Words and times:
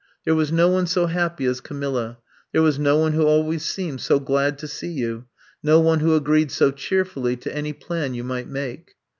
There 0.25 0.33
was 0.33 0.51
no 0.51 0.67
one 0.67 0.87
so 0.87 1.05
happy 1.05 1.45
as 1.45 1.61
Camilla, 1.61 2.17
there 2.51 2.63
was 2.63 2.79
no 2.79 2.97
one 2.97 3.11
who 3.13 3.21
always 3.27 3.63
seemed 3.63 4.01
so 4.01 4.19
glad 4.19 4.57
to 4.57 4.67
see 4.67 4.89
you, 4.91 5.25
no 5.61 5.79
one 5.79 5.99
who 5.99 6.15
agreed 6.15 6.49
so 6.49 6.71
cheer 6.71 7.05
fully 7.05 7.35
to 7.35 7.55
any 7.55 7.73
plan 7.73 8.15
you 8.15 8.23
might 8.23 8.47
make. 8.49 8.95